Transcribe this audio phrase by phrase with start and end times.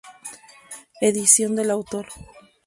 [1.09, 2.07] Edición del autor.